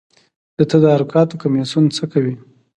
[0.57, 2.35] د تدارکاتو کمیسیون څه کوي؟